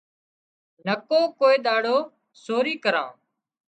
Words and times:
نڪو 0.85 1.19
ڪوئي 1.39 1.57
ۮاڙو 1.65 1.97
سورِي 2.43 2.73
ڪران 2.83 3.09